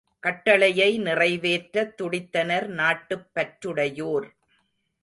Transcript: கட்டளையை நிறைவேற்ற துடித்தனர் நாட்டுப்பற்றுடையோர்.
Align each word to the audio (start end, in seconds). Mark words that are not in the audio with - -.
கட்டளையை 0.19 0.97
நிறைவேற்ற 0.97 1.93
துடித்தனர் 2.01 2.67
நாட்டுப்பற்றுடையோர். 2.71 4.27